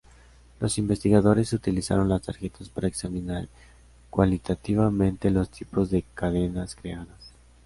Los 0.59 0.79
investigadores 0.79 1.53
utilizaron 1.53 2.09
las 2.09 2.23
tarjetas 2.23 2.69
para 2.69 2.87
examinar 2.87 3.47
cualitativamente 4.09 5.29
los 5.29 5.51
tipos 5.51 5.91
de 5.91 6.03
cadenas 6.15 6.75
creadas. 6.75 7.33